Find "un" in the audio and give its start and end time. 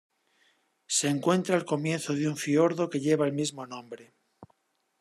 2.27-2.35